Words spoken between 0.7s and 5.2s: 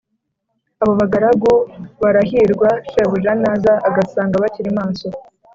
Abo bagaragu barahirwa shebuja naza agasanga bakiri maso